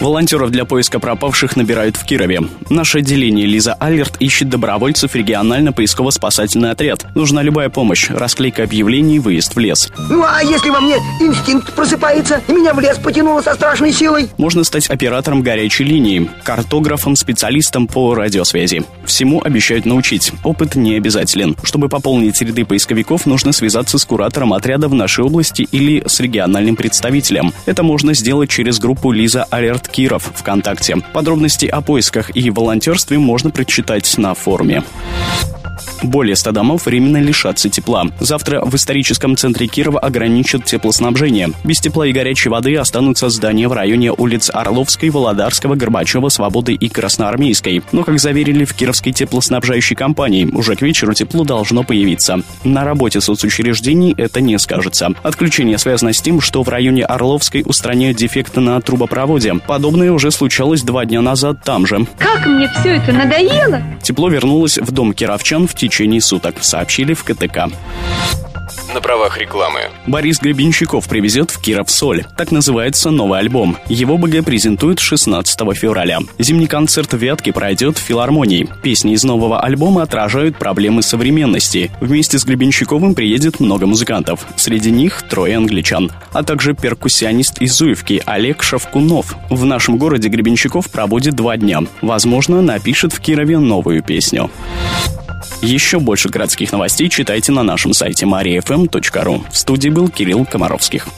Волонтеров 0.00 0.50
для 0.50 0.66
поиска 0.66 1.00
пропавших 1.00 1.56
набирают 1.56 1.96
в 1.96 2.04
Кирове. 2.04 2.42
Наше 2.68 2.98
отделение 2.98 3.46
«Лиза 3.46 3.74
Алерт» 3.74 4.16
ищет 4.20 4.50
добровольцев 4.50 5.16
поисково-спасательный 5.72 6.70
отряд. 6.70 7.06
Нужна 7.14 7.42
любая 7.42 7.70
помощь. 7.70 8.10
Расклейка 8.10 8.62
объявлений, 8.62 9.18
выезд 9.18 9.56
в 9.56 9.58
лес. 9.58 9.90
Ну 10.10 10.22
а 10.22 10.42
если 10.42 10.70
во 10.70 10.80
мне 10.80 10.96
инстинкт 11.20 11.72
просыпается 11.72 12.42
и 12.46 12.52
меня 12.52 12.74
в 12.74 12.80
лес 12.80 12.98
потянуло 12.98 13.40
со 13.40 13.54
страшной 13.54 13.92
силой? 13.92 14.28
Можно 14.36 14.64
стать 14.64 14.90
оператором 14.90 15.42
горячей 15.42 15.84
линии, 15.84 16.30
картографом, 16.44 17.16
специалистом 17.16 17.86
по 17.86 18.14
радиосвязи. 18.14 18.84
Всему 19.06 19.42
обещают 19.42 19.86
научить. 19.86 20.32
Опыт 20.44 20.74
не 20.74 20.96
обязателен. 20.96 21.56
Чтобы 21.62 21.88
пополнить 21.88 22.40
ряды 22.42 22.64
поисковиков, 22.64 23.24
нужно 23.26 23.52
связаться 23.52 23.98
с 23.98 24.04
куратором 24.04 24.52
отряда 24.52 24.88
в 24.88 24.94
нашей 24.94 25.24
области 25.24 25.62
или 25.72 26.02
с 26.06 26.20
региональным 26.20 26.76
представителем. 26.76 27.52
Это 27.64 27.82
можно 27.82 28.14
сделать 28.14 28.50
через 28.50 28.78
группу 28.78 29.10
«Лиза 29.10 29.44
Алерт 29.50 29.85
Киров 29.88 30.30
ВКонтакте. 30.34 30.96
Подробности 31.12 31.66
о 31.66 31.80
поисках 31.80 32.34
и 32.34 32.50
волонтерстве 32.50 33.18
можно 33.18 33.50
прочитать 33.50 34.16
на 34.18 34.34
форуме. 34.34 34.82
Более 36.02 36.36
100 36.36 36.52
домов 36.52 36.86
временно 36.86 37.18
лишатся 37.18 37.68
тепла. 37.68 38.04
Завтра 38.20 38.64
в 38.64 38.74
историческом 38.74 39.36
центре 39.36 39.66
Кирова 39.66 39.98
ограничат 39.98 40.64
теплоснабжение. 40.64 41.50
Без 41.64 41.80
тепла 41.80 42.06
и 42.06 42.12
горячей 42.12 42.48
воды 42.48 42.76
останутся 42.76 43.28
здания 43.28 43.68
в 43.68 43.72
районе 43.72 44.12
улиц 44.12 44.50
Орловской, 44.52 45.10
Володарского, 45.10 45.74
Горбачева, 45.74 46.28
Свободы 46.28 46.74
и 46.74 46.88
Красноармейской. 46.88 47.82
Но, 47.92 48.04
как 48.04 48.18
заверили 48.18 48.64
в 48.64 48.74
Кировской 48.74 49.12
теплоснабжающей 49.12 49.96
компании, 49.96 50.48
уже 50.52 50.76
к 50.76 50.82
вечеру 50.82 51.14
тепло 51.14 51.44
должно 51.44 51.82
появиться. 51.82 52.40
На 52.64 52.84
работе 52.84 53.20
соцучреждений 53.20 54.14
это 54.16 54.40
не 54.40 54.58
скажется. 54.58 55.10
Отключение 55.22 55.78
связано 55.78 56.12
с 56.12 56.20
тем, 56.20 56.40
что 56.40 56.62
в 56.62 56.68
районе 56.68 57.04
Орловской 57.04 57.62
устраняют 57.64 58.16
дефекты 58.16 58.60
на 58.60 58.80
трубопроводе. 58.80 59.54
Подобное 59.66 60.12
уже 60.12 60.30
случалось 60.30 60.82
два 60.82 61.04
дня 61.04 61.20
назад 61.20 61.58
там 61.64 61.86
же. 61.86 62.06
Как 62.18 62.46
мне 62.46 62.68
все 62.68 62.96
это 62.96 63.12
надоело! 63.12 63.82
Тепло 64.02 64.28
вернулось 64.28 64.78
в 64.78 64.90
дом 64.92 65.12
кировчан 65.12 65.66
в 65.66 65.74
течение 65.74 65.95
суток, 66.20 66.56
сообщили 66.62 67.14
в 67.14 67.24
КТК 67.24 67.68
на 68.96 69.02
правах 69.02 69.36
рекламы. 69.36 69.80
Борис 70.06 70.40
Гребенщиков 70.40 71.06
привезет 71.06 71.50
в 71.50 71.60
Киров 71.60 71.90
соль. 71.90 72.24
Так 72.34 72.50
называется 72.50 73.10
новый 73.10 73.40
альбом. 73.40 73.76
Его 73.88 74.16
БГ 74.16 74.42
презентует 74.42 75.00
16 75.00 75.60
февраля. 75.76 76.20
Зимний 76.38 76.66
концерт 76.66 77.12
в 77.12 77.18
Вятке 77.18 77.52
пройдет 77.52 77.98
в 77.98 78.00
филармонии. 78.00 78.66
Песни 78.82 79.12
из 79.12 79.22
нового 79.22 79.60
альбома 79.60 80.02
отражают 80.02 80.58
проблемы 80.58 81.02
современности. 81.02 81.90
Вместе 82.00 82.38
с 82.38 82.46
Гребенщиковым 82.46 83.14
приедет 83.14 83.60
много 83.60 83.86
музыкантов. 83.86 84.46
Среди 84.56 84.90
них 84.90 85.22
трое 85.28 85.58
англичан. 85.58 86.10
А 86.32 86.42
также 86.42 86.72
перкуссионист 86.72 87.60
из 87.60 87.74
Зуевки 87.74 88.22
Олег 88.24 88.62
Шавкунов. 88.62 89.36
В 89.50 89.66
нашем 89.66 89.98
городе 89.98 90.28
Гребенщиков 90.28 90.90
проводит 90.90 91.34
два 91.34 91.58
дня. 91.58 91.80
Возможно, 92.00 92.62
напишет 92.62 93.12
в 93.12 93.20
Кирове 93.20 93.58
новую 93.58 94.02
песню. 94.02 94.50
Еще 95.62 95.98
больше 95.98 96.28
городских 96.28 96.72
новостей 96.72 97.08
читайте 97.08 97.52
на 97.52 97.62
нашем 97.62 97.92
сайте 97.92 98.26
mariafm.ru. 98.26 99.44
В 99.50 99.56
студии 99.56 99.88
был 99.88 100.08
Кирилл 100.08 100.44
Комаровских. 100.44 101.08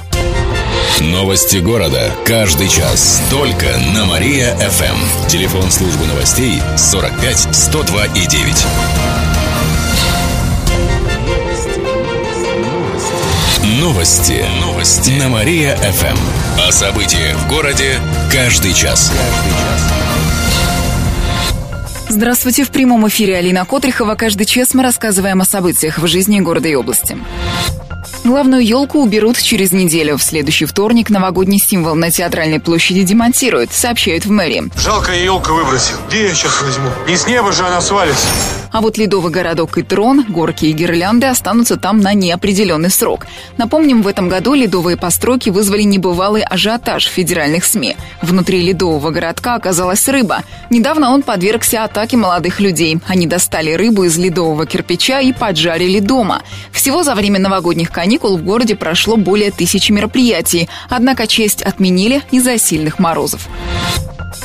Новости 1.01 1.59
города. 1.59 2.11
Каждый 2.25 2.69
час. 2.69 3.23
Только 3.31 3.67
на 3.95 4.05
Мария-ФМ. 4.05 5.29
Телефон 5.29 5.71
службы 5.71 6.07
новостей 6.07 6.61
45 6.77 7.55
102 7.55 8.07
и 8.07 8.27
9. 8.27 8.67
Новости. 13.81 14.45
Новости. 14.61 15.11
На 15.11 15.29
Мария-ФМ. 15.29 16.19
О 16.67 16.73
событиях 16.73 17.37
в 17.37 17.49
городе 17.49 18.01
каждый 18.33 18.73
час. 18.75 19.13
Каждый 19.13 19.53
час. 19.53 20.08
Здравствуйте, 22.11 22.65
в 22.65 22.71
прямом 22.71 23.07
эфире 23.09 23.37
Алина 23.37 23.67
Котрихова. 23.67 24.15
Каждый 24.15 24.47
час 24.47 24.73
мы 24.73 24.83
рассказываем 24.83 25.43
о 25.43 25.45
событиях 25.45 25.99
в 25.99 26.07
жизни 26.07 26.41
города 26.41 26.67
и 26.67 26.75
области. 26.75 27.19
Главную 28.25 28.65
елку 28.65 29.01
уберут 29.01 29.39
через 29.39 29.73
неделю. 29.73 30.17
В 30.17 30.23
следующий 30.23 30.65
вторник 30.65 31.11
новогодний 31.11 31.59
символ 31.59 31.95
на 31.95 32.11
театральной 32.11 32.61
площади 32.61 33.03
демонтируют, 33.03 33.73
сообщают 33.73 34.25
в 34.25 34.31
мэрии. 34.31 34.65
Жалко, 34.77 35.13
я 35.13 35.23
елку 35.23 35.53
выбросил. 35.53 35.97
Где 36.09 36.29
я 36.29 36.35
сейчас 36.35 36.63
возьму? 36.63 36.89
Не 37.07 37.17
с 37.17 37.27
неба 37.27 37.53
же 37.53 37.67
она 37.67 37.81
свалится. 37.81 38.27
А 38.73 38.81
вот 38.81 38.99
ледовый 38.99 39.33
городок 39.33 39.79
и 39.79 39.83
трон, 39.83 40.25
горки 40.29 40.67
и 40.67 40.73
гирлянды 40.73 41.27
останутся 41.27 41.77
там 41.77 42.01
на 42.01 42.15
неопределенный 42.15 42.91
срок. 42.91 43.27
Напомним, 43.57 44.03
в 44.03 44.09
этом 44.09 44.29
году 44.29 44.55
ледовые 44.55 44.97
постройки 44.97 45.51
вызвали 45.51 45.83
небывалый 45.83 46.43
ажиотаж 46.43 47.07
в 47.07 47.11
федеральных 47.11 47.65
СМИ. 47.65 47.97
Внутри 48.23 48.63
ледового 48.63 49.11
городка 49.11 49.55
оказалась 49.55 50.09
рыба. 50.09 50.43
Недавно 50.71 51.13
он 51.13 51.23
подвергся 51.23 51.85
атаке 51.85 52.17
молодых 52.17 52.61
людей. 52.61 52.99
Они 53.07 53.27
достали 53.27 53.73
рыбу 53.73 54.05
из 54.05 54.17
ледового 54.19 54.67
кирпича 54.67 55.21
и 55.21 55.33
поджарили 55.33 56.01
дома. 56.01 56.43
Всего 56.73 57.03
за 57.03 57.15
время 57.15 57.39
новогодних 57.39 57.91
каникул 57.91 58.37
в 58.37 58.45
городе 58.45 58.77
прошло 58.77 59.17
более 59.17 59.51
тысячи 59.51 59.93
мероприятий. 59.93 60.69
Однако 60.89 61.27
честь 61.27 61.63
отменили 61.63 62.23
из-за 62.31 62.59
сильных 62.59 62.99
морозов. 62.99 63.49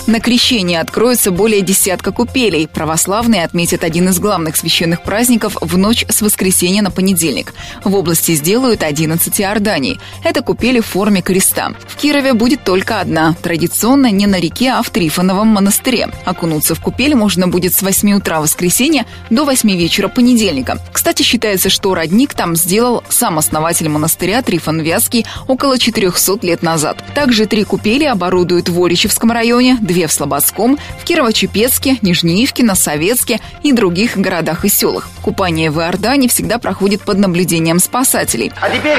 На 0.05 0.19
крещение 0.19 0.81
откроется 0.81 1.31
более 1.31 1.61
десятка 1.61 2.11
купелей. 2.11 2.67
Православные 2.67 3.45
отметят 3.45 3.85
один 3.85 4.09
из 4.09 4.19
главных 4.19 4.57
священных 4.57 5.01
праздников 5.01 5.55
в 5.61 5.77
ночь 5.77 6.05
с 6.09 6.21
воскресенья 6.21 6.81
на 6.81 6.91
понедельник. 6.91 7.53
В 7.85 7.95
области 7.95 8.33
сделают 8.35 8.83
11 8.83 9.39
иорданий. 9.39 10.01
Это 10.25 10.41
купели 10.41 10.81
в 10.81 10.87
форме 10.87 11.21
креста. 11.21 11.71
В 11.87 11.95
Кирове 11.95 12.33
будет 12.33 12.65
только 12.65 12.99
одна. 12.99 13.33
Традиционно 13.41 14.11
не 14.11 14.27
на 14.27 14.41
реке, 14.41 14.71
а 14.71 14.83
в 14.83 14.89
Трифоновом 14.89 15.47
монастыре. 15.47 16.09
Окунуться 16.25 16.75
в 16.75 16.81
купель 16.81 17.15
можно 17.15 17.47
будет 17.47 17.73
с 17.73 17.81
8 17.81 18.15
утра 18.15 18.41
воскресенья 18.41 19.05
до 19.29 19.45
8 19.45 19.69
вечера 19.71 20.09
понедельника. 20.09 20.79
Кстати, 20.91 21.23
считается, 21.23 21.69
что 21.69 21.95
родник 21.95 22.33
там 22.33 22.57
сделал 22.57 23.05
сам 23.07 23.39
основатель 23.39 23.87
монастыря 23.87 24.41
Трифон 24.41 24.81
Вязкий 24.81 25.25
около 25.47 25.79
400 25.79 26.45
лет 26.45 26.61
назад. 26.61 27.01
Также 27.15 27.45
три 27.45 27.63
купели 27.63 28.03
оборудуют 28.03 28.67
в 28.67 28.83
Оричевском 28.83 29.31
районе, 29.31 29.77
две 29.93 30.07
в 30.07 30.11
Слободском, 30.11 30.77
в 30.99 31.05
Кирово-Чепецке, 31.05 31.99
Нижнеивке, 32.01 32.63
Советске 32.75 33.39
и 33.61 33.71
других 33.71 34.17
городах 34.17 34.65
и 34.65 34.69
селах. 34.69 35.07
Купание 35.21 35.69
в 35.69 35.79
Иордане 35.79 36.27
всегда 36.27 36.57
проходит 36.57 37.01
под 37.03 37.19
наблюдением 37.19 37.79
спасателей. 37.79 38.51
А 38.59 38.69
теперь 38.69 38.97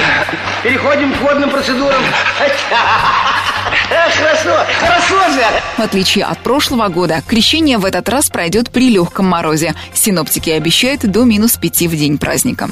переходим 0.63 1.13
к 1.13 1.21
водным 1.21 1.49
процедурам. 1.49 2.01
Хорошо, 3.89 4.65
хорошо 4.79 5.29
же! 5.31 5.43
В 5.77 5.79
отличие 5.81 6.25
от 6.25 6.39
прошлого 6.39 6.87
года, 6.87 7.21
крещение 7.27 7.77
в 7.77 7.85
этот 7.85 8.07
раз 8.09 8.29
пройдет 8.29 8.71
при 8.71 8.89
легком 8.89 9.27
морозе. 9.27 9.75
Синоптики 9.93 10.49
обещают 10.49 11.01
до 11.01 11.23
минус 11.23 11.57
пяти 11.57 11.87
в 11.87 11.95
день 11.95 12.17
праздника. 12.17 12.69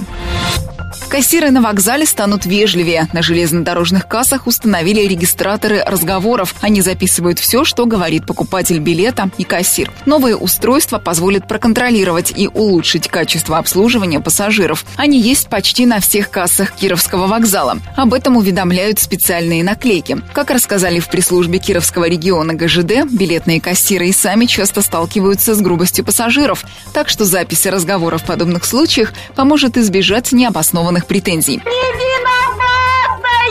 Кассиры 1.13 1.51
на 1.51 1.61
вокзале 1.61 2.07
станут 2.07 2.47
вежливее. 2.47 3.07
На 3.13 3.21
железнодорожных 3.21 4.07
кассах 4.07 4.47
установили 4.47 5.01
регистраторы 5.01 5.83
разговоров. 5.85 6.55
Они 6.59 6.81
записывают 6.81 7.37
все, 7.37 7.65
что 7.65 7.85
говорит 7.85 8.25
покупатель 8.25 8.79
билета 8.79 9.29
и 9.37 9.43
кассир. 9.43 9.91
Новые 10.07 10.35
устройства 10.35 10.97
позволят 10.97 11.47
проконтролировать 11.47 12.33
и 12.35 12.47
улучшить 12.47 13.09
качество 13.09 13.59
обслуживания 13.59 14.21
пассажиров. 14.21 14.85
Они 14.95 15.21
есть 15.21 15.49
почти 15.49 15.85
на 15.85 15.99
всех 15.99 16.31
кассах 16.31 16.71
Кировского 16.71 17.27
вокзала. 17.27 17.77
Об 17.95 18.15
этом 18.15 18.35
уведомляют 18.35 18.97
специальные 18.97 19.63
наклейки. 19.63 20.17
Как 20.33 20.49
рассказали 20.49 20.97
в 20.97 21.09
пресс-службе 21.09 21.59
Кировского 21.59 22.05
региона 22.09 22.55
ГЖД, 22.55 23.05
билетные 23.11 23.61
кассиры 23.61 24.07
и 24.07 24.13
сами 24.13 24.45
часто 24.45 24.81
сталкиваются 24.81 25.53
с 25.53 25.61
грубостью 25.61 26.05
пассажиров. 26.05 26.65
Так 26.91 27.07
что 27.07 27.23
запись 27.23 27.67
разговоров 27.67 28.23
в 28.23 28.25
подобных 28.25 28.65
случаях 28.65 29.13
поможет 29.35 29.77
избежать 29.77 30.31
необоснованных 30.31 31.02
возможных 31.03 31.07
претензий. 31.07 31.57
Не 31.57 31.61
виноватая 31.99 33.43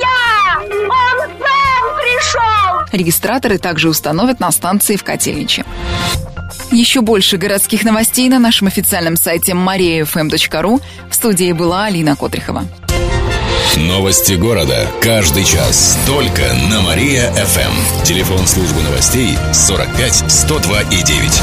я! 0.00 0.58
Он 0.60 1.18
сам 1.38 1.96
пришел! 2.00 2.98
Регистраторы 2.98 3.58
также 3.58 3.88
установят 3.88 4.40
на 4.40 4.50
станции 4.50 4.96
в 4.96 5.04
Котельниче. 5.04 5.64
Еще 6.70 7.00
больше 7.00 7.36
городских 7.36 7.84
новостей 7.84 8.28
на 8.28 8.38
нашем 8.38 8.68
официальном 8.68 9.16
сайте 9.16 9.52
mariafm.ru. 9.52 10.80
В 11.08 11.14
студии 11.14 11.52
была 11.52 11.84
Алина 11.84 12.16
Котрихова. 12.16 12.64
Новости 13.76 14.34
города. 14.34 14.86
Каждый 15.00 15.44
час. 15.44 15.98
Только 16.06 16.42
на 16.70 16.80
Мария-ФМ. 16.82 18.04
Телефон 18.04 18.46
службы 18.46 18.82
новостей 18.82 19.36
45 19.52 20.30
102 20.30 20.82
и 20.82 21.02
9. 21.02 21.42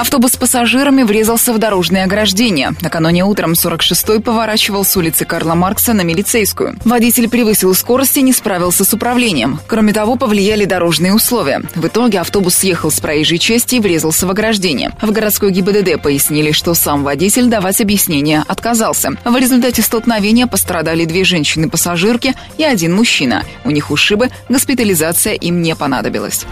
Автобус 0.00 0.32
с 0.32 0.36
пассажирами 0.36 1.02
врезался 1.02 1.52
в 1.52 1.58
дорожное 1.58 2.04
ограждение. 2.04 2.72
Накануне 2.80 3.22
утром 3.22 3.52
46-й 3.52 4.22
поворачивал 4.22 4.82
с 4.82 4.96
улицы 4.96 5.26
Карла 5.26 5.54
Маркса 5.54 5.92
на 5.92 6.00
Милицейскую. 6.00 6.74
Водитель 6.86 7.28
превысил 7.28 7.74
скорость 7.74 8.16
и 8.16 8.22
не 8.22 8.32
справился 8.32 8.86
с 8.86 8.94
управлением. 8.94 9.60
Кроме 9.66 9.92
того, 9.92 10.16
повлияли 10.16 10.64
дорожные 10.64 11.12
условия. 11.12 11.60
В 11.74 11.86
итоге 11.86 12.20
автобус 12.20 12.54
съехал 12.54 12.90
с 12.90 12.98
проезжей 12.98 13.36
части 13.36 13.74
и 13.74 13.80
врезался 13.80 14.26
в 14.26 14.30
ограждение. 14.30 14.92
В 15.02 15.12
городской 15.12 15.50
ГИБДД 15.50 16.00
пояснили, 16.00 16.52
что 16.52 16.72
сам 16.72 17.04
водитель 17.04 17.48
давать 17.48 17.82
объяснения 17.82 18.42
отказался. 18.48 19.10
В 19.22 19.36
результате 19.36 19.82
столкновения 19.82 20.46
пострадали 20.46 21.04
две 21.04 21.24
женщины-пассажирки 21.24 22.34
и 22.56 22.64
один 22.64 22.94
мужчина. 22.94 23.44
У 23.66 23.70
них 23.70 23.90
ушибы, 23.90 24.30
госпитализация 24.48 25.34
им 25.34 25.60
не 25.60 25.76
понадобилась. 25.76 26.46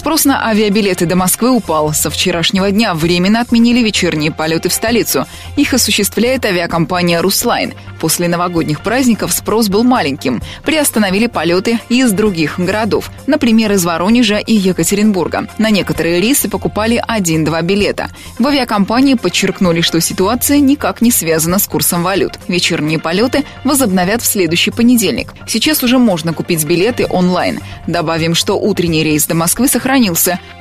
Спрос 0.00 0.24
на 0.24 0.46
авиабилеты 0.46 1.04
до 1.04 1.14
Москвы 1.14 1.50
упал. 1.50 1.92
Со 1.92 2.08
вчерашнего 2.08 2.70
дня 2.70 2.94
временно 2.94 3.42
отменили 3.42 3.80
вечерние 3.80 4.32
полеты 4.32 4.70
в 4.70 4.72
столицу. 4.72 5.26
Их 5.56 5.74
осуществляет 5.74 6.46
авиакомпания 6.46 7.20
«Руслайн». 7.20 7.74
После 8.00 8.28
новогодних 8.28 8.80
праздников 8.80 9.30
спрос 9.30 9.68
был 9.68 9.84
маленьким. 9.84 10.40
Приостановили 10.64 11.26
полеты 11.26 11.80
из 11.90 12.12
других 12.12 12.58
городов, 12.58 13.10
например, 13.26 13.72
из 13.72 13.84
Воронежа 13.84 14.38
и 14.38 14.54
Екатеринбурга. 14.54 15.48
На 15.58 15.68
некоторые 15.68 16.18
рейсы 16.18 16.48
покупали 16.48 17.04
один-два 17.06 17.60
билета. 17.60 18.08
В 18.38 18.46
авиакомпании 18.46 19.16
подчеркнули, 19.16 19.82
что 19.82 20.00
ситуация 20.00 20.60
никак 20.60 21.02
не 21.02 21.10
связана 21.10 21.58
с 21.58 21.68
курсом 21.68 22.02
валют. 22.02 22.38
Вечерние 22.48 22.98
полеты 22.98 23.44
возобновят 23.64 24.22
в 24.22 24.26
следующий 24.26 24.70
понедельник. 24.70 25.34
Сейчас 25.46 25.82
уже 25.82 25.98
можно 25.98 26.32
купить 26.32 26.64
билеты 26.64 27.06
онлайн. 27.06 27.60
Добавим, 27.86 28.34
что 28.34 28.58
утренний 28.58 29.04
рейс 29.04 29.26
до 29.26 29.34
Москвы 29.34 29.68
сохранился. 29.68 29.89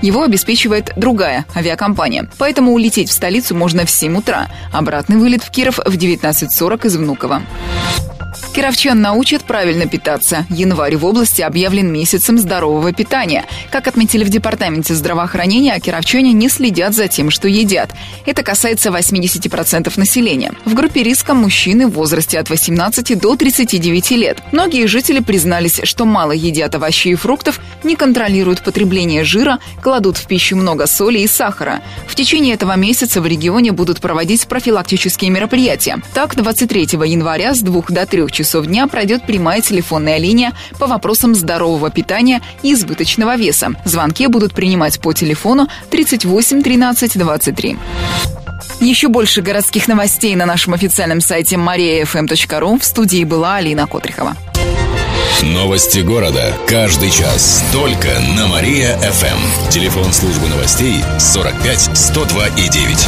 Его 0.02 0.24
обеспечивает 0.24 0.92
другая 0.96 1.46
авиакомпания. 1.56 2.30
Поэтому 2.38 2.74
улететь 2.74 3.10
в 3.10 3.14
столицу 3.14 3.56
можно 3.56 3.86
в 3.86 3.90
7 3.90 4.18
утра. 4.18 4.48
Обратный 4.72 5.18
вылет 5.18 5.44
в 5.44 5.52
Киров 5.52 5.78
в 5.78 5.98
19.40 5.98 6.88
из 6.88 6.98
Внуково. 6.98 7.42
Кировчан 8.54 9.00
научат 9.00 9.44
правильно 9.44 9.86
питаться. 9.86 10.46
Январь 10.50 10.98
в 10.98 11.06
области 11.06 11.42
объявлен 11.42 11.94
месяцем 11.94 12.40
здорового 12.40 12.92
питания. 12.92 13.46
Как 13.70 13.88
отметили 13.88 14.24
в 14.24 14.30
Департаменте 14.30 14.96
здравоохранения, 14.96 15.80
кировчане 15.80 16.34
не 16.34 16.50
следят 16.50 16.96
за 16.96 17.08
тем, 17.08 17.30
что 17.30 17.48
едят. 17.48 17.92
Это 18.26 18.42
касается 18.42 18.90
80% 18.90 19.94
населения. 19.98 20.52
В 20.66 20.74
группе 20.74 21.04
риска 21.04 21.36
мужчины 21.36 21.88
в 21.88 21.92
возрасте 21.92 22.40
от 22.40 22.50
18 22.50 23.20
до 23.20 23.36
39 23.36 24.12
лет. 24.12 24.40
Многие 24.52 24.88
жители 24.88 25.20
признались, 25.20 25.82
что 25.84 26.06
мало 26.06 26.32
едят 26.32 26.74
овощей 26.74 27.14
и 27.14 27.16
фруктов, 27.16 27.62
не 27.84 27.96
контролируют 27.96 28.64
потребление 28.64 29.24
жира, 29.24 29.60
кладут 29.82 30.18
в 30.18 30.26
пищу 30.26 30.56
много 30.56 30.88
соли 30.88 31.20
и 31.20 31.28
сахара. 31.28 31.82
В 32.08 32.16
течение 32.16 32.56
этого 32.56 32.76
месяца 32.76 33.22
в 33.22 33.28
регионе 33.28 33.72
будут 33.74 34.02
проводить 34.02 34.48
профилактические 34.48 35.30
мероприятия. 35.30 36.02
Так, 36.16 36.36
23 36.36 36.82
января 37.06 37.54
с 37.54 37.60
2 37.60 37.84
до 37.90 38.06
3 38.06 38.39
часов 38.40 38.68
дня 38.68 38.88
пройдет 38.88 39.26
прямая 39.26 39.60
телефонная 39.60 40.18
линия 40.18 40.54
по 40.80 40.88
вопросам 40.88 41.36
здорового 41.36 41.92
питания 41.92 42.42
и 42.64 42.74
избыточного 42.74 43.36
веса. 43.36 43.72
Звонки 43.84 44.28
будут 44.28 44.54
принимать 44.54 45.02
по 45.02 45.12
телефону 45.12 45.68
38 45.90 46.62
13 46.62 47.18
23. 47.18 47.78
Еще 48.80 49.10
больше 49.10 49.42
городских 49.42 49.90
новостей 49.90 50.36
на 50.36 50.46
нашем 50.46 50.74
официальном 50.74 51.20
сайте 51.20 51.58
mariafm.ru. 51.58 52.80
В 52.80 52.86
студии 52.86 53.26
была 53.26 53.58
Алина 53.58 53.88
Котрихова. 53.88 54.38
Новости 55.42 56.00
города. 56.00 56.54
Каждый 56.66 57.12
час. 57.12 57.62
Только 57.74 58.08
на 58.38 58.48
Мария-ФМ. 58.48 59.70
Телефон 59.70 60.14
службы 60.14 60.48
новостей 60.48 61.04
45 61.20 61.90
102 61.94 62.48
и 62.48 62.70
9. 62.70 63.08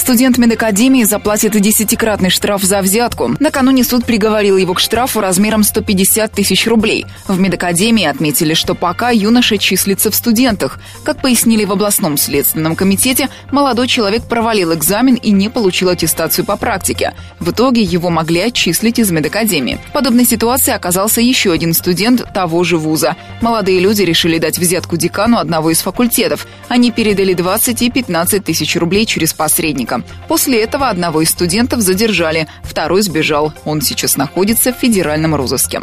Студент 0.00 0.38
медакадемии 0.38 1.04
заплатит 1.04 1.52
десятикратный 1.60 2.30
штраф 2.30 2.62
за 2.62 2.80
взятку. 2.80 3.36
Накануне 3.38 3.84
суд 3.84 4.06
приговорил 4.06 4.56
его 4.56 4.72
к 4.72 4.80
штрафу 4.80 5.20
размером 5.20 5.62
150 5.62 6.32
тысяч 6.32 6.66
рублей. 6.66 7.04
В 7.28 7.38
медакадемии 7.38 8.06
отметили, 8.06 8.54
что 8.54 8.74
пока 8.74 9.10
юноша 9.10 9.58
числится 9.58 10.10
в 10.10 10.14
студентах. 10.14 10.78
Как 11.04 11.20
пояснили 11.20 11.66
в 11.66 11.72
областном 11.72 12.16
следственном 12.16 12.76
комитете, 12.76 13.28
молодой 13.52 13.88
человек 13.88 14.24
провалил 14.24 14.72
экзамен 14.72 15.16
и 15.16 15.32
не 15.32 15.50
получил 15.50 15.90
аттестацию 15.90 16.46
по 16.46 16.56
практике. 16.56 17.12
В 17.38 17.50
итоге 17.50 17.82
его 17.82 18.08
могли 18.08 18.40
отчислить 18.40 18.98
из 18.98 19.10
медакадемии. 19.10 19.78
В 19.90 19.92
подобной 19.92 20.24
ситуации 20.24 20.72
оказался 20.72 21.20
еще 21.20 21.52
один 21.52 21.74
студент 21.74 22.24
того 22.32 22.64
же 22.64 22.78
вуза. 22.78 23.16
Молодые 23.42 23.80
люди 23.80 24.00
решили 24.00 24.38
дать 24.38 24.58
взятку 24.58 24.96
декану 24.96 25.36
одного 25.36 25.70
из 25.70 25.82
факультетов. 25.82 26.46
Они 26.68 26.90
передали 26.90 27.34
20 27.34 27.82
и 27.82 27.90
15 27.90 28.42
тысяч 28.42 28.76
рублей 28.76 29.04
через 29.04 29.34
посредника. 29.34 29.89
После 30.28 30.62
этого 30.62 30.88
одного 30.88 31.22
из 31.22 31.30
студентов 31.30 31.80
задержали, 31.80 32.46
второй 32.62 33.02
сбежал. 33.02 33.52
Он 33.64 33.80
сейчас 33.80 34.16
находится 34.16 34.72
в 34.72 34.76
федеральном 34.76 35.34
розыске. 35.34 35.82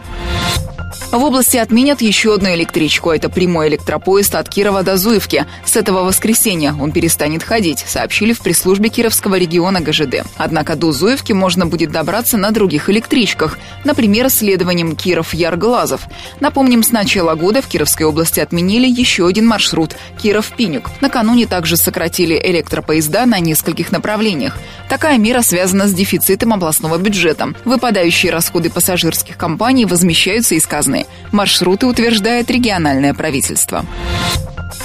В 1.11 1.23
области 1.23 1.55
отменят 1.55 2.01
еще 2.01 2.33
одну 2.33 2.53
электричку. 2.53 3.11
Это 3.11 3.29
прямой 3.29 3.69
электропоезд 3.69 4.35
от 4.35 4.49
Кирова 4.49 4.83
до 4.83 4.97
Зуевки. 4.97 5.45
С 5.65 5.77
этого 5.77 6.03
воскресенья 6.03 6.75
он 6.77 6.91
перестанет 6.91 7.44
ходить, 7.44 7.85
сообщили 7.88 8.33
в 8.33 8.41
пресс-службе 8.41 8.89
Кировского 8.89 9.35
региона 9.35 9.79
ГЖД. 9.79 10.25
Однако 10.35 10.75
до 10.75 10.91
Зуевки 10.91 11.31
можно 11.31 11.65
будет 11.65 11.91
добраться 11.91 12.38
на 12.38 12.51
других 12.51 12.89
электричках, 12.89 13.57
например, 13.85 14.29
следованием 14.29 14.97
Киров-Ярглазов. 14.97 16.01
Напомним, 16.41 16.83
с 16.83 16.91
начала 16.91 17.35
года 17.35 17.61
в 17.61 17.67
Кировской 17.67 18.05
области 18.05 18.41
отменили 18.41 18.88
еще 18.88 19.27
один 19.27 19.47
маршрут– 19.47 19.95
Киров-Пинюк. 20.21 20.89
Накануне 21.00 21.47
также 21.47 21.77
сократили 21.77 22.39
электропоезда 22.43 23.25
на 23.25 23.39
нескольких 23.39 23.93
направлениях. 23.93 24.57
Такая 24.89 25.17
мера 25.17 25.41
связана 25.41 25.88
с 25.88 25.93
дефицитом 25.93 26.53
областного 26.53 26.98
бюджета. 26.98 27.53
Выпадающие 27.63 28.31
расходы 28.31 28.69
пассажирских 28.69 29.38
компаний 29.38 29.86
возмещаются 29.86 30.55
из 30.55 30.67
казны 30.67 30.87
стороны. 30.88 31.06
Маршруты 31.32 31.86
утверждает 31.86 32.50
региональное 32.50 33.13
правительство. 33.13 33.86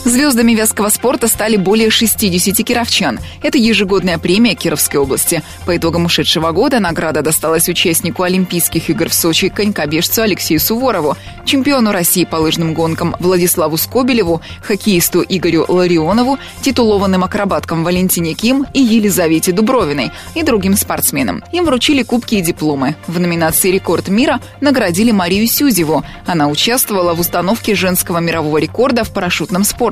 Звездами 0.05 0.53
вязкого 0.53 0.89
спорта 0.89 1.29
стали 1.29 1.57
более 1.57 1.89
60 1.89 2.67
кировчан. 2.67 3.21
Это 3.41 3.57
ежегодная 3.57 4.19
премия 4.19 4.57
Кировской 4.57 4.99
области. 4.99 5.45
По 5.65 5.77
итогам 5.77 6.07
ушедшего 6.07 6.51
года 6.51 6.81
награда 6.81 7.23
досталась 7.23 7.69
участнику 7.69 8.25
Олимпийских 8.25 8.91
игр 8.91 9.09
в 9.09 9.15
Сочи 9.15 9.49
конькобежцу 9.49 10.23
Алексею 10.23 10.59
Суворову, 10.59 11.17
чемпиону 11.45 11.93
России 11.93 12.25
по 12.25 12.37
лыжным 12.37 12.75
гонкам 12.75 13.15
Владиславу 13.21 13.77
Скобелеву, 13.77 14.43
хоккеисту 14.61 15.23
Игорю 15.23 15.67
Ларионову, 15.69 16.37
титулованным 16.63 17.23
акробаткам 17.23 17.85
Валентине 17.85 18.35
Ким 18.35 18.67
и 18.75 18.81
Елизавете 18.81 19.53
Дубровиной 19.53 20.11
и 20.35 20.43
другим 20.43 20.77
спортсменам. 20.77 21.45
Им 21.53 21.65
вручили 21.65 22.03
кубки 22.03 22.35
и 22.35 22.43
дипломы. 22.43 22.97
В 23.07 23.21
номинации 23.21 23.71
«Рекорд 23.71 24.09
мира» 24.09 24.41
наградили 24.61 25.13
Марию 25.13 25.47
Сюзеву. 25.47 26.03
Она 26.27 26.49
участвовала 26.49 27.15
в 27.15 27.21
установке 27.21 27.77
женского 27.77 28.19
мирового 28.19 28.59
рекорда 28.59 29.05
в 29.05 29.13
парашютном 29.13 29.63
спорте 29.63 29.92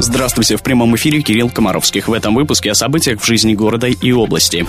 Здравствуйте, 0.00 0.56
в 0.56 0.62
прямом 0.62 0.94
эфире 0.94 1.22
Кирилл 1.22 1.50
Комаровских. 1.50 2.06
В 2.06 2.12
этом 2.12 2.34
выпуске 2.34 2.70
о 2.70 2.74
событиях 2.74 3.20
в 3.20 3.26
жизни 3.26 3.54
города 3.54 3.88
и 3.88 4.12
области. 4.12 4.64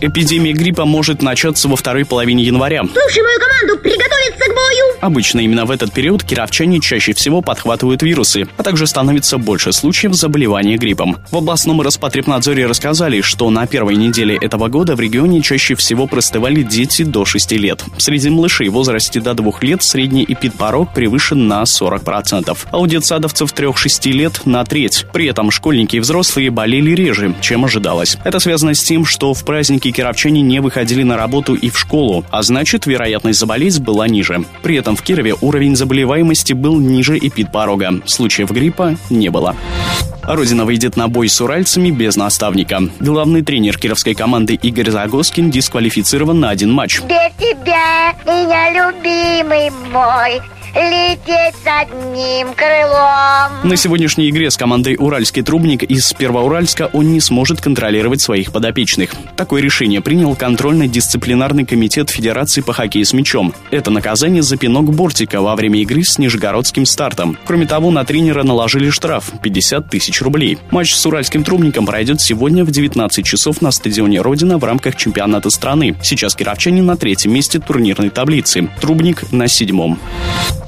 Эпидемия 0.00 0.52
гриппа 0.52 0.84
может 0.84 1.22
начаться 1.22 1.68
во 1.68 1.74
второй 1.74 2.04
половине 2.04 2.44
января. 2.44 2.82
Слушай 2.84 3.22
мою 3.22 3.40
команду, 3.40 3.82
приготовиться 3.82 4.44
к 4.44 4.54
бою! 4.54 4.84
Обычно 5.00 5.40
именно 5.40 5.64
в 5.64 5.70
этот 5.72 5.92
период 5.92 6.22
кировчане 6.22 6.80
чаще 6.80 7.12
всего 7.14 7.42
подхватывают 7.42 8.02
вирусы, 8.02 8.46
а 8.56 8.62
также 8.62 8.86
становится 8.86 9.38
больше 9.38 9.72
случаев 9.72 10.14
заболевания 10.14 10.76
гриппом. 10.76 11.16
В 11.30 11.36
областном 11.36 11.80
Роспотребнадзоре 11.80 12.66
рассказали, 12.66 13.22
что 13.22 13.50
на 13.50 13.66
первой 13.66 13.96
неделе 13.96 14.36
этого 14.36 14.68
года 14.68 14.94
в 14.94 15.00
регионе 15.00 15.42
чаще 15.42 15.74
всего 15.74 16.06
простывали 16.06 16.62
дети 16.62 17.02
до 17.02 17.24
6 17.24 17.52
лет. 17.52 17.84
Среди 17.98 18.30
малышей 18.30 18.68
в 18.68 18.74
возрасте 18.74 19.20
до 19.20 19.34
2 19.34 19.52
лет 19.62 19.82
средний 19.82 20.24
эпидпорог 20.24 20.94
превышен 20.94 21.48
на 21.48 21.62
40%, 21.62 22.56
а 22.70 22.78
у 22.78 22.86
детсадовцев 22.86 23.52
3-6 23.52 24.12
лет 24.12 24.40
на 24.44 24.59
треть. 24.64 25.06
При 25.12 25.26
этом 25.26 25.50
школьники 25.50 25.96
и 25.96 26.00
взрослые 26.00 26.50
болели 26.50 26.92
реже, 26.92 27.34
чем 27.40 27.64
ожидалось. 27.64 28.16
Это 28.24 28.38
связано 28.38 28.74
с 28.74 28.82
тем, 28.82 29.04
что 29.04 29.34
в 29.34 29.44
праздники 29.44 29.90
кировчане 29.90 30.42
не 30.42 30.60
выходили 30.60 31.02
на 31.02 31.16
работу 31.16 31.54
и 31.54 31.70
в 31.70 31.78
школу, 31.78 32.24
а 32.30 32.42
значит, 32.42 32.86
вероятность 32.86 33.38
заболеть 33.38 33.80
была 33.80 34.08
ниже. 34.08 34.44
При 34.62 34.76
этом 34.76 34.96
в 34.96 35.02
Кирове 35.02 35.34
уровень 35.40 35.76
заболеваемости 35.76 36.52
был 36.52 36.78
ниже 36.78 37.18
эпидпорога. 37.18 38.00
Случаев 38.06 38.50
гриппа 38.50 38.96
не 39.08 39.30
было. 39.30 39.56
Родина 40.22 40.64
выйдет 40.64 40.96
на 40.96 41.08
бой 41.08 41.28
с 41.28 41.40
уральцами 41.40 41.90
без 41.90 42.16
наставника. 42.16 42.82
Главный 43.00 43.42
тренер 43.42 43.78
кировской 43.78 44.14
команды 44.14 44.54
Игорь 44.54 44.90
Загоскин 44.90 45.50
дисквалифицирован 45.50 46.38
на 46.38 46.50
один 46.50 46.72
матч. 46.72 47.00
Без 47.00 47.32
тебя, 47.38 48.12
меня 48.24 48.70
любимый 48.70 49.70
мой, 49.90 50.40
лететь 50.74 51.54
с 51.62 51.66
одним 51.66 52.54
крылом. 52.54 53.68
На 53.68 53.76
сегодняшней 53.76 54.30
игре 54.30 54.50
с 54.50 54.56
командой 54.56 54.96
«Уральский 54.98 55.42
трубник» 55.42 55.82
из 55.82 56.12
Первоуральска 56.12 56.90
он 56.92 57.12
не 57.12 57.20
сможет 57.20 57.60
контролировать 57.60 58.20
своих 58.20 58.52
подопечных. 58.52 59.10
Такое 59.36 59.62
решение 59.62 60.00
принял 60.00 60.34
контрольно-дисциплинарный 60.36 61.64
комитет 61.64 62.10
Федерации 62.10 62.60
по 62.60 62.72
хоккею 62.72 63.04
с 63.04 63.12
мячом. 63.12 63.54
Это 63.70 63.90
наказание 63.90 64.42
за 64.42 64.56
пинок 64.56 64.92
бортика 64.92 65.40
во 65.40 65.56
время 65.56 65.80
игры 65.80 66.04
с 66.04 66.18
нижегородским 66.18 66.86
стартом. 66.86 67.36
Кроме 67.44 67.66
того, 67.66 67.90
на 67.90 68.04
тренера 68.04 68.42
наложили 68.42 68.90
штраф– 68.90 69.32
50 69.42 69.88
тысяч 69.88 70.22
рублей. 70.22 70.58
Матч 70.70 70.94
с 70.94 71.06
«Уральским 71.06 71.44
трубником» 71.44 71.86
пройдет 71.86 72.20
сегодня 72.20 72.64
в 72.64 72.70
19 72.70 73.24
часов 73.24 73.60
на 73.60 73.70
стадионе 73.70 74.20
«Родина» 74.20 74.58
в 74.58 74.64
рамках 74.64 74.96
чемпионата 74.96 75.50
страны. 75.50 75.96
Сейчас 76.02 76.34
кировчане 76.34 76.82
на 76.82 76.96
третьем 76.96 77.32
месте 77.32 77.58
турнирной 77.58 78.10
таблицы. 78.10 78.68
Трубник 78.80 79.30
на 79.32 79.48
седьмом. 79.48 79.98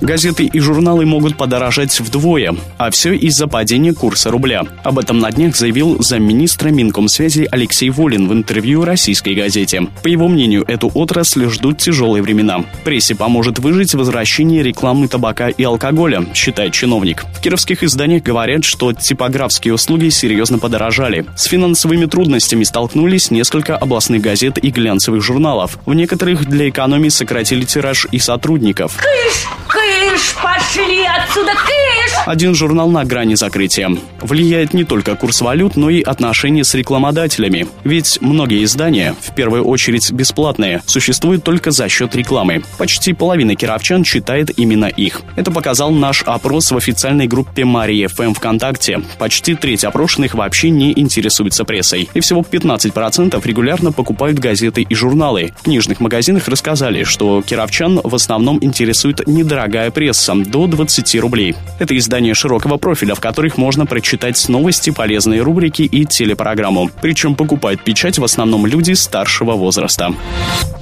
Газеты 0.01 0.45
и 0.45 0.61
журналы 0.61 1.07
могут 1.07 1.37
подорожать 1.37 1.99
вдвое, 2.01 2.55
а 2.79 2.91
все 2.91 3.15
из-за 3.15 3.47
падения 3.47 3.93
курса 3.93 4.31
рубля. 4.31 4.63
Об 4.83 4.99
этом 4.99 5.19
на 5.19 5.31
днях 5.31 5.57
заявил 5.57 6.03
замминистра 6.03 6.71
Минкомсвязи 6.71 7.49
Алексей 7.51 7.91
Волин 7.91 8.29
в 8.29 8.33
интервью 8.33 8.85
российской 8.85 9.35
газете. 9.35 9.89
По 10.03 10.09
его 10.09 10.29
мнению, 10.29 10.65
эту 10.67 10.91
отрасль 10.95 11.49
ждут 11.49 11.79
тяжелые 11.79 12.23
времена. 12.23 12.65
Прессе 12.85 13.15
поможет 13.15 13.59
выжить 13.59 13.95
возвращение 13.95 14.63
рекламы 14.63 15.09
табака 15.09 15.49
и 15.49 15.63
алкоголя, 15.63 16.25
считает 16.35 16.73
чиновник. 16.73 17.25
В 17.37 17.41
кировских 17.41 17.83
изданиях 17.83 18.23
говорят, 18.23 18.65
что 18.65 18.93
типографские 18.93 19.75
услуги 19.75 20.09
серьезно 20.09 20.59
подорожали. 20.59 21.27
С 21.37 21.45
финансовыми 21.45 22.07
трудностями 22.07 22.65
столкнулись 22.65 23.31
несколько 23.31 23.77
областных 23.77 24.23
газет 24.23 24.59
и 24.63 24.71
глянцевых 24.71 25.23
журналов. 25.23 25.79
В 25.87 25.95
некоторых 25.95 26.47
для 26.47 26.69
экономии 26.69 27.09
сократили 27.09 27.65
тираж 27.65 28.07
и 28.11 28.19
сотрудников. 28.19 28.97
Кыш, 28.97 29.49
кыш, 29.93 30.35
пошли 30.43 31.05
отсюда, 31.05 31.53
кыш! 31.53 31.82
Один 32.25 32.55
журнал 32.55 32.89
на 32.89 33.05
грани 33.05 33.35
закрытия. 33.35 33.91
Влияет 34.21 34.75
не 34.75 34.85
только 34.85 35.17
курс 35.17 35.41
валют, 35.41 35.77
но 35.77 35.91
и 35.91 36.03
отношения 36.03 36.63
с 36.63 36.73
рекламодателями. 36.75 37.67
Ведь 37.83 38.19
многие 38.21 38.63
издания, 38.63 39.17
в 39.21 39.35
первую 39.35 39.65
очередь 39.65 40.13
бесплатные, 40.13 40.83
существуют 40.87 41.43
только 41.43 41.73
за 41.73 41.89
счет 41.89 42.15
рекламы. 42.15 42.63
Почти 42.79 43.13
половина 43.13 43.57
кировчан 43.57 44.05
читает 44.05 44.57
именно 44.57 44.85
их. 44.85 45.23
Это 45.35 45.51
показал 45.51 45.91
наш 45.91 46.23
опрос 46.23 46.71
в 46.71 46.77
официальной 46.77 47.27
группе 47.27 47.65
Мария 47.65 48.07
ФМ 48.07 48.35
ВКонтакте. 48.35 49.03
Почти 49.19 49.57
треть 49.57 49.85
опрошенных 49.85 50.35
вообще 50.35 50.71
не 50.71 50.93
интересуется 50.93 51.65
прессой. 51.65 52.09
И 52.15 52.21
всего 52.21 52.43
15% 52.43 53.41
регулярно 53.45 53.91
покупают 53.91 54.39
газеты 54.39 54.83
и 54.83 54.95
журналы. 54.95 55.53
В 55.59 55.65
книжных 55.65 55.99
магазинах 55.99 56.47
рассказали, 56.47 57.03
что 57.03 57.43
кировчан 57.43 58.01
в 58.03 58.15
основном 58.15 58.59
интересует 58.63 59.27
недорогая 59.27 59.91
пресса 59.91 60.35
до 60.37 60.69
20 60.69 61.17
рублей. 61.21 61.57
Это 61.81 61.95
издания 62.13 62.35
широкого 62.35 62.77
профиля, 62.77 63.15
в 63.15 63.21
которых 63.21 63.57
можно 63.57 63.87
прочитать 63.87 64.47
новости, 64.51 64.91
полезные 64.91 65.41
рубрики 65.41 65.81
и 65.81 66.05
телепрограмму. 66.05 66.91
Причем 67.01 67.35
покупают 67.35 67.83
печать 67.83 68.19
в 68.19 68.25
основном 68.25 68.67
люди 68.67 68.93
старшего 68.93 69.53
возраста. 69.53 70.13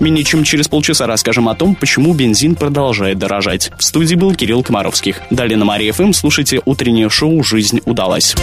Менее 0.01 0.25
чем 0.25 0.43
через 0.43 0.67
полчаса 0.67 1.07
расскажем 1.07 1.49
о 1.49 1.55
том, 1.55 1.77
почему 1.77 2.15
бензин 2.15 2.57
продолжает 2.57 3.19
дорожать. 3.19 3.71
В 3.79 3.85
студии 3.85 4.17
был 4.17 4.35
Кирилл 4.35 4.65
Комаровских. 4.65 5.21
Далее 5.31 5.57
на 5.57 5.65
Мария 5.65 5.93
ФМ 5.93 6.13
слушайте 6.13 6.63
утреннее 6.65 7.09
шоу 7.09 7.45
«Жизнь 7.45 7.81
удалась». 7.85 8.35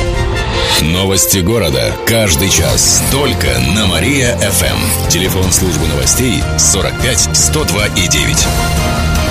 Новости 0.82 1.40
города. 1.40 1.92
Каждый 2.06 2.50
час. 2.50 3.04
Только 3.12 3.48
на 3.76 3.88
Мария-ФМ. 3.88 5.10
Телефон 5.10 5.52
службы 5.52 5.88
новостей 5.88 6.42
45 6.58 7.36
102 7.36 7.88
и 7.88 8.08
9. 8.08 9.27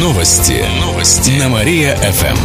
Новости. 0.00 0.62
Новости. 0.78 1.30
На 1.38 1.48
Мария-ФМ. 1.48 2.36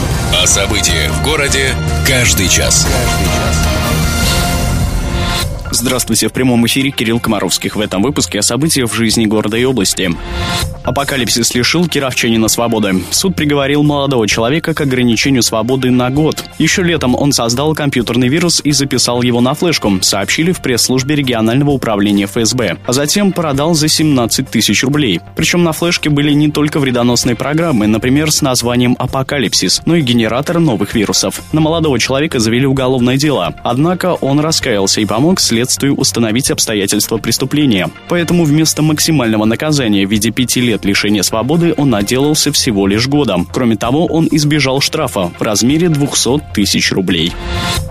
О 0.42 0.48
событиях 0.48 1.12
в 1.12 1.22
городе 1.22 1.76
каждый 2.08 2.48
час. 2.48 2.88
Здравствуйте, 5.82 6.28
в 6.28 6.32
прямом 6.32 6.64
эфире 6.68 6.92
Кирилл 6.92 7.20
Комаровских. 7.20 7.76
В 7.76 7.82
этом 7.82 8.04
выпуске 8.04 8.38
о 8.38 8.44
событиях 8.44 8.88
в 8.88 8.94
жизни 8.94 9.26
города 9.26 9.58
и 9.58 9.66
области. 9.66 10.12
Апокалипсис 10.84 11.56
лишил 11.56 11.88
кировчанина 11.88 12.50
свободы. 12.50 13.02
Суд 13.10 13.36
приговорил 13.36 13.82
молодого 13.82 14.28
человека 14.28 14.76
к 14.76 14.82
ограничению 14.82 15.42
свободы 15.42 15.90
на 15.90 16.12
год. 16.12 16.44
Еще 16.60 16.84
летом 16.84 17.16
он 17.16 17.32
создал 17.32 17.74
компьютерный 17.74 18.28
вирус 18.28 18.62
и 18.64 18.72
записал 18.72 19.24
его 19.24 19.42
на 19.42 19.56
флешку, 19.56 19.92
сообщили 20.02 20.52
в 20.52 20.62
пресс-службе 20.62 21.16
регионального 21.16 21.72
управления 21.72 22.28
ФСБ. 22.28 22.78
А 22.86 22.94
затем 22.94 23.32
продал 23.32 23.74
за 23.74 23.88
17 23.88 24.50
тысяч 24.50 24.84
рублей. 24.84 25.20
Причем 25.36 25.64
на 25.64 25.72
флешке 25.72 26.12
были 26.12 26.32
не 26.32 26.52
только 26.52 26.80
вредоносные 26.80 27.36
программы, 27.36 27.88
например, 27.88 28.32
с 28.32 28.44
названием 28.44 28.96
«Апокалипсис», 29.00 29.82
но 29.86 29.96
и 29.96 30.02
генератор 30.02 30.60
новых 30.60 30.94
вирусов. 30.94 31.42
На 31.52 31.60
молодого 31.60 31.98
человека 31.98 32.40
завели 32.40 32.68
уголовное 32.68 33.18
дело. 33.18 33.56
Однако 33.64 34.14
он 34.14 34.40
раскаялся 34.40 35.02
и 35.02 35.06
помог 35.06 35.40
следствию 35.40 35.71
установить 35.80 36.52
обстоятельства 36.52 37.18
преступления. 37.18 37.90
Поэтому 38.10 38.44
вместо 38.44 38.82
максимального 38.82 39.46
наказания 39.46 40.06
в 40.06 40.12
виде 40.12 40.32
пяти 40.32 40.62
лет 40.62 40.86
лишения 40.86 41.24
свободы 41.24 41.74
он 41.78 41.94
отделался 41.96 42.52
всего 42.52 42.88
лишь 42.88 43.08
годом. 43.08 43.48
Кроме 43.52 43.76
того, 43.76 44.06
он 44.06 44.28
избежал 44.32 44.82
штрафа 44.82 45.32
в 45.38 45.42
размере 45.42 45.90
200 45.90 46.54
тысяч 46.54 46.92
рублей. 46.92 47.32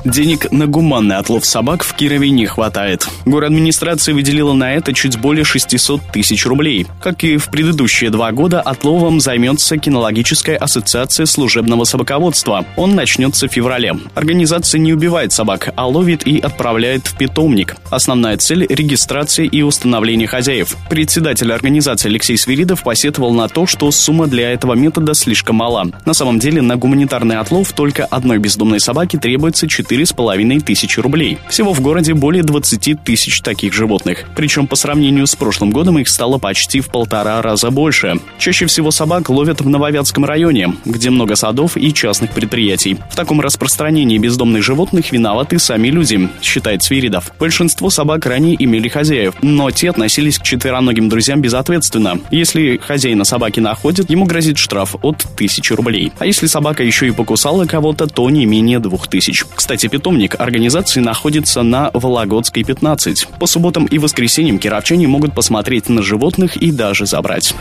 Денег 0.05 0.51
на 0.51 0.67
гуманный 0.67 1.17
отлов 1.17 1.45
собак 1.45 1.85
в 1.85 1.95
Кирове 1.95 2.31
не 2.31 2.47
хватает. 2.47 3.09
Администрация 3.27 4.15
выделила 4.15 4.53
на 4.53 4.75
это 4.75 4.93
чуть 4.95 5.19
более 5.19 5.45
600 5.45 6.01
тысяч 6.13 6.47
рублей. 6.47 6.87
Как 7.01 7.25
и 7.25 7.37
в 7.37 7.51
предыдущие 7.51 8.11
два 8.11 8.33
года, 8.33 8.61
отловом 8.61 9.21
займется 9.21 9.77
кинологическая 9.77 10.57
ассоциация 10.57 11.27
служебного 11.27 11.85
собаководства. 11.85 12.65
Он 12.77 12.95
начнется 12.95 13.49
в 13.49 13.53
феврале. 13.53 13.97
Организация 14.15 14.79
не 14.79 14.93
убивает 14.93 15.33
собак, 15.33 15.73
а 15.77 15.87
ловит 15.87 16.27
и 16.27 16.39
отправляет 16.39 17.07
в 17.07 17.17
питомник. 17.17 17.70
Основная 17.91 18.37
цель– 18.37 18.67
регистрация 18.69 19.47
и 19.47 19.63
установление 19.63 20.29
хозяев. 20.29 20.77
Председатель 20.89 21.53
организации 21.53 22.09
Алексей 22.09 22.37
Свиридов 22.37 22.83
посетовал 22.83 23.33
на 23.33 23.49
то, 23.49 23.67
что 23.67 23.91
сумма 23.91 24.27
для 24.27 24.51
этого 24.53 24.75
метода 24.75 25.15
слишком 25.15 25.57
мала. 25.57 25.87
На 26.05 26.15
самом 26.15 26.39
деле 26.39 26.63
на 26.63 26.77
гуманитарный 26.77 27.37
отлов 27.37 27.73
только 27.73 28.05
одной 28.05 28.39
бездомной 28.39 28.81
собаке 28.81 29.19
требуется 29.19 29.67
4,5 29.67 30.61
тысячи 30.61 31.01
рублей. 31.01 31.39
Всего 31.49 31.73
в 31.73 31.81
городе 31.81 32.15
более 32.15 32.43
20 32.43 33.05
тысяч 33.05 33.41
таких 33.41 33.73
животных. 33.73 34.25
Причем 34.35 34.67
по 34.67 34.77
сравнению 34.77 35.27
с 35.27 35.37
прошлым 35.37 35.71
годом 35.71 35.99
их 35.99 36.09
стало 36.09 36.39
почти 36.39 36.81
в 36.81 36.89
полтора 36.89 37.43
раза 37.43 37.71
больше. 37.71 38.21
Чаще 38.39 38.67
всего 38.67 38.91
собак 38.91 39.29
ловят 39.31 39.61
в 39.61 39.69
Нововятском 39.69 40.25
районе, 40.25 40.75
где 40.85 41.11
много 41.11 41.37
садов 41.37 41.77
и 41.77 41.93
частных 41.93 42.33
предприятий. 42.33 42.99
В 43.11 43.17
таком 43.17 43.41
распространении 43.41 44.19
бездомных 44.19 44.63
животных 44.63 45.13
виноваты 45.13 45.59
сами 45.59 45.89
люди, 45.89 46.29
считает 46.43 46.83
Свиридов. 46.83 47.33
Большинство 47.39 47.60
Большинство 47.61 47.91
собак 47.91 48.25
ранее 48.25 48.57
имели 48.59 48.89
хозяев, 48.89 49.35
но 49.43 49.71
те 49.71 49.91
относились 49.91 50.39
к 50.39 50.43
четвероногим 50.43 51.11
друзьям 51.11 51.43
безответственно. 51.43 52.19
Если 52.31 52.79
хозяина 52.79 53.25
собаки 53.25 53.61
находят, 53.61 54.09
ему 54.09 54.25
грозит 54.25 54.57
штраф 54.57 54.97
от 55.03 55.27
1000 55.35 55.77
рублей. 55.77 56.11
А 56.19 56.25
если 56.25 56.47
собака 56.47 56.83
еще 56.83 57.09
и 57.09 57.11
покусала 57.11 57.67
кого-то, 57.67 58.07
то 58.07 58.31
не 58.31 58.47
менее 58.47 58.79
2000. 58.79 59.45
Кстати, 59.55 59.89
питомник 59.89 60.41
организации 60.41 61.01
находится 61.01 61.63
на 61.63 61.91
Вологодской 61.93 62.65
15. 62.65 63.29
По 63.39 63.45
субботам 63.45 63.85
и 63.85 63.99
воскресеньям 63.99 64.59
кировчане 64.59 65.07
могут 65.07 65.35
посмотреть 65.35 65.91
на 65.91 66.01
животных 66.01 66.57
и 66.57 66.73
даже 66.73 67.05
забрать. 67.05 67.55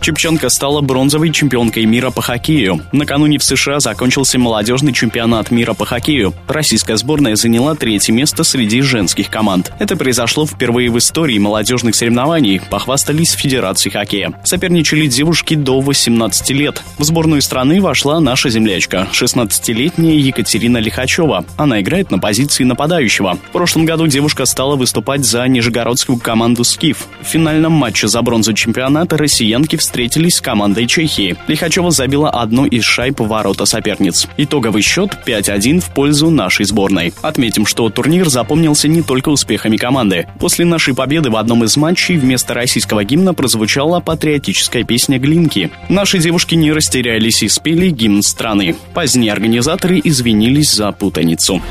Чепченко 0.00 0.48
стала 0.48 0.80
бронзовой 0.80 1.30
чемпионкой 1.30 1.84
мира 1.84 2.10
по 2.10 2.22
хоккею. 2.22 2.80
Накануне 2.92 3.38
в 3.38 3.44
США 3.44 3.78
закончился 3.78 4.38
молодежный 4.38 4.92
чемпионат 4.92 5.52
мира 5.52 5.74
по 5.74 5.84
хоккею. 5.84 6.34
Российская 6.48 6.96
сборная 6.96 7.36
заняла 7.36 7.74
третье 7.74 8.12
место 8.12 8.42
среди 8.42 8.80
женских 8.80 9.17
команд. 9.26 9.72
Это 9.78 9.96
произошло 9.96 10.46
впервые 10.46 10.90
в 10.90 10.98
истории 10.98 11.38
молодежных 11.38 11.94
соревнований, 11.94 12.60
похвастались 12.70 13.32
Федерации 13.32 13.90
хоккея. 13.90 14.32
Соперничали 14.44 15.06
девушки 15.06 15.54
до 15.54 15.80
18 15.80 16.50
лет. 16.50 16.82
В 16.98 17.04
сборную 17.04 17.42
страны 17.42 17.80
вошла 17.80 18.20
наша 18.20 18.50
землячка, 18.50 19.08
16-летняя 19.12 20.16
Екатерина 20.16 20.78
Лихачева. 20.78 21.44
Она 21.56 21.80
играет 21.80 22.10
на 22.10 22.18
позиции 22.18 22.64
нападающего. 22.64 23.38
В 23.48 23.52
прошлом 23.52 23.84
году 23.84 24.06
девушка 24.06 24.44
стала 24.46 24.76
выступать 24.76 25.24
за 25.24 25.46
нижегородскую 25.48 26.18
команду 26.18 26.64
«Скиф». 26.64 27.06
В 27.20 27.26
финальном 27.26 27.72
матче 27.72 28.08
за 28.08 28.22
бронзу 28.22 28.52
чемпионата 28.52 29.16
россиянки 29.16 29.76
встретились 29.76 30.36
с 30.36 30.40
командой 30.40 30.86
Чехии. 30.86 31.36
Лихачева 31.46 31.90
забила 31.90 32.30
одну 32.30 32.66
из 32.66 32.84
шайб 32.84 33.20
ворота 33.20 33.64
соперниц. 33.64 34.28
Итоговый 34.36 34.82
счет 34.82 35.16
5-1 35.26 35.80
в 35.80 35.92
пользу 35.94 36.30
нашей 36.30 36.64
сборной. 36.64 37.12
Отметим, 37.22 37.66
что 37.66 37.88
турнир 37.88 38.28
запомнился 38.28 38.88
не 38.88 39.02
только 39.08 39.30
успехами 39.30 39.78
команды. 39.78 40.28
После 40.38 40.66
нашей 40.66 40.94
победы 40.94 41.30
в 41.30 41.36
одном 41.36 41.64
из 41.64 41.78
матчей 41.78 42.18
вместо 42.18 42.52
российского 42.52 43.04
гимна 43.04 43.32
прозвучала 43.32 44.00
патриотическая 44.00 44.84
песня 44.84 45.18
«Глинки». 45.18 45.70
Наши 45.88 46.18
девушки 46.18 46.54
не 46.54 46.70
растерялись 46.72 47.42
и 47.42 47.48
спели 47.48 47.88
гимн 47.88 48.22
страны. 48.22 48.76
Позднее 48.92 49.32
организаторы 49.32 49.98
извинились 50.04 50.70
за 50.70 50.92
путаницу. 50.92 51.62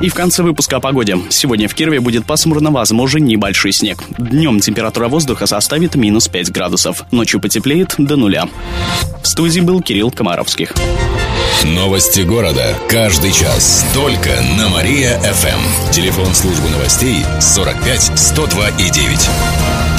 И 0.00 0.08
в 0.08 0.14
конце 0.14 0.44
выпуска 0.44 0.76
о 0.76 0.80
погоде. 0.80 1.18
Сегодня 1.30 1.66
в 1.68 1.74
Кирове 1.74 1.98
будет 1.98 2.24
пасмурно, 2.24 2.70
возможен 2.70 3.24
небольшой 3.24 3.72
снег. 3.72 4.04
Днем 4.16 4.60
температура 4.60 5.08
воздуха 5.08 5.46
составит 5.46 5.96
минус 5.96 6.28
5 6.28 6.52
градусов. 6.52 7.02
Ночью 7.10 7.40
потеплеет 7.40 7.96
до 7.98 8.14
нуля. 8.14 8.48
В 9.20 9.26
студии 9.26 9.60
был 9.60 9.82
Кирилл 9.82 10.12
Комаровских. 10.12 10.74
Новости 11.64 12.20
города. 12.20 12.76
Каждый 12.88 13.32
час. 13.32 13.84
Только 13.92 14.30
на 14.56 14.68
Мария-ФМ. 14.68 15.90
Телефон 15.90 16.32
службы 16.32 16.67
новостей 16.70 17.24
45 17.40 18.12
102 18.16 18.68
и 18.70 18.90
9. 18.90 19.97